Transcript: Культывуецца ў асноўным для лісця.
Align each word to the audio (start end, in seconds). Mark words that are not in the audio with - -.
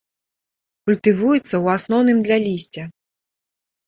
Культывуецца 0.85 1.37
ў 1.41 1.65
асноўным 1.79 2.19
для 2.29 2.37
лісця. 2.47 2.83